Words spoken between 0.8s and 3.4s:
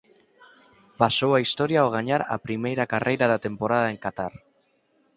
Pasou á historia ao gañar a primeira carreira